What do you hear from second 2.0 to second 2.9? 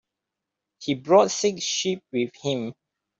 with him.